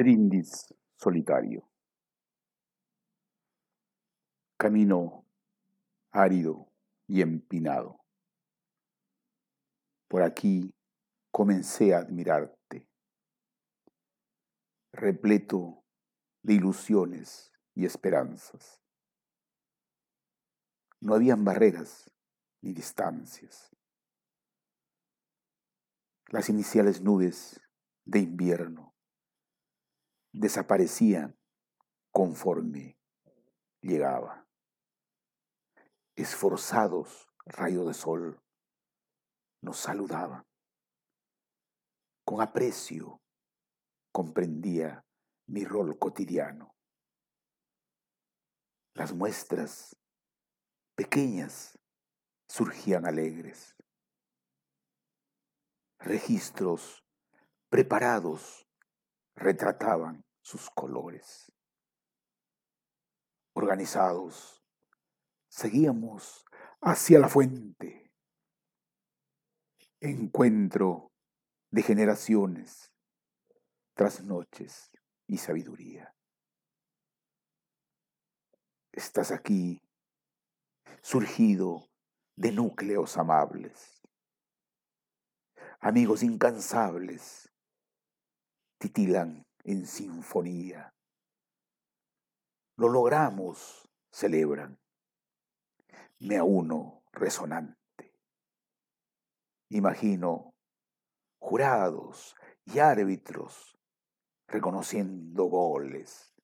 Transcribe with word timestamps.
Brindis 0.00 0.74
solitario. 0.96 1.68
Camino 4.56 5.26
árido 6.10 6.72
y 7.06 7.20
empinado. 7.20 8.00
Por 10.08 10.22
aquí 10.22 10.74
comencé 11.30 11.94
a 11.94 11.98
admirarte, 11.98 12.88
repleto 14.90 15.84
de 16.44 16.54
ilusiones 16.54 17.52
y 17.74 17.84
esperanzas. 17.84 18.80
No 21.00 21.14
habían 21.14 21.44
barreras 21.44 22.10
ni 22.62 22.72
distancias. 22.72 23.68
Las 26.28 26.48
iniciales 26.48 27.02
nubes 27.02 27.60
de 28.06 28.20
invierno 28.20 28.89
desaparecían 30.32 31.36
conforme 32.12 32.98
llegaba. 33.80 34.46
Esforzados 36.16 37.28
rayos 37.46 37.86
de 37.86 37.94
sol 37.94 38.42
nos 39.62 39.78
saludaban. 39.78 40.44
Con 42.24 42.40
aprecio 42.40 43.20
comprendía 44.12 45.04
mi 45.46 45.64
rol 45.64 45.98
cotidiano. 45.98 46.74
Las 48.94 49.12
muestras 49.12 49.96
pequeñas 50.94 51.78
surgían 52.48 53.06
alegres. 53.06 53.76
Registros 55.98 57.04
preparados 57.68 58.66
retrataban 59.40 60.22
sus 60.42 60.70
colores. 60.70 61.50
Organizados, 63.54 64.62
seguíamos 65.48 66.44
hacia 66.82 67.18
la 67.18 67.28
fuente. 67.28 68.12
Encuentro 70.00 71.10
de 71.70 71.82
generaciones, 71.82 72.92
tras 73.94 74.22
noches 74.22 74.90
y 75.26 75.38
sabiduría. 75.38 76.14
Estás 78.92 79.30
aquí, 79.30 79.82
surgido 81.02 81.90
de 82.36 82.52
núcleos 82.52 83.16
amables, 83.16 84.02
amigos 85.80 86.22
incansables 86.22 87.49
titilan 88.80 89.46
en 89.64 89.86
sinfonía. 89.86 90.94
Lo 92.76 92.88
logramos, 92.88 93.86
celebran. 94.10 94.80
Me 96.20 96.38
auno 96.38 97.02
resonante. 97.12 98.14
Imagino 99.68 100.54
jurados 101.38 102.34
y 102.64 102.78
árbitros 102.78 103.78
reconociendo 104.48 105.44
goles. 105.44 106.34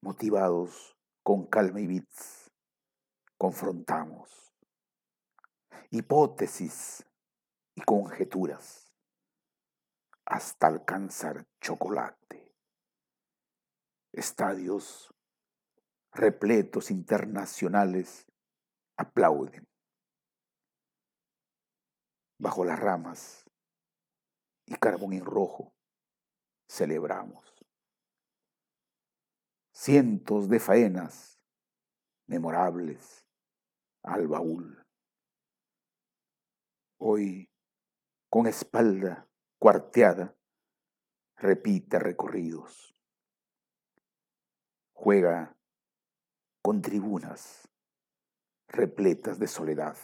Motivados 0.00 0.96
con 1.22 1.46
calma 1.46 1.80
y 1.80 1.86
bits, 1.86 2.50
confrontamos 3.36 4.54
hipótesis 5.90 7.04
y 7.74 7.82
conjeturas 7.82 8.87
hasta 10.28 10.66
alcanzar 10.66 11.46
chocolate. 11.58 12.54
Estadios 14.12 15.12
repletos 16.12 16.90
internacionales 16.90 18.26
aplauden. 18.98 19.66
Bajo 22.38 22.64
las 22.64 22.78
ramas 22.78 23.44
y 24.66 24.74
carbón 24.76 25.14
en 25.14 25.24
rojo 25.24 25.72
celebramos. 26.68 27.54
Cientos 29.72 30.48
de 30.48 30.60
faenas 30.60 31.40
memorables 32.26 33.24
al 34.02 34.28
baúl. 34.28 34.84
Hoy, 37.00 37.48
con 38.28 38.46
espalda 38.46 39.27
cuarteada, 39.58 40.36
repite 41.36 41.98
recorridos, 41.98 42.94
juega 44.92 45.56
con 46.62 46.80
tribunas 46.80 47.68
repletas 48.68 49.38
de 49.38 49.48
soledad, 49.48 49.96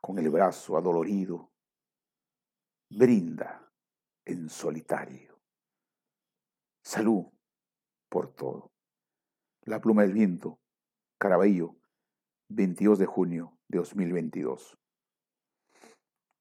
con 0.00 0.18
el 0.18 0.28
brazo 0.30 0.76
adolorido, 0.76 1.52
brinda 2.90 3.72
en 4.24 4.48
solitario. 4.48 5.40
Salud 6.82 7.26
por 8.08 8.34
todo. 8.34 8.72
La 9.62 9.80
pluma 9.80 10.02
del 10.02 10.12
viento, 10.12 10.60
Caraballo, 11.18 11.76
22 12.48 12.98
de 12.98 13.06
junio 13.06 13.58
de 13.68 13.78
2022. 13.78 14.78